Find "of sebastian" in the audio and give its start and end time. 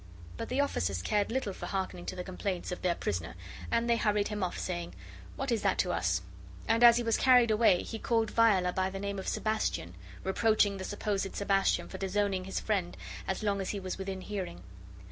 9.19-9.93